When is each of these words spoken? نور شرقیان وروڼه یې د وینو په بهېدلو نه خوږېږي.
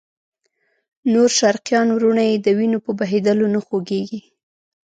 نور 1.13 1.29
شرقیان 1.39 1.87
وروڼه 1.93 2.23
یې 2.29 2.35
د 2.39 2.47
وینو 2.57 2.79
په 2.85 2.91
بهېدلو 2.99 3.45
نه 3.55 3.59
خوږېږي. 3.65 4.21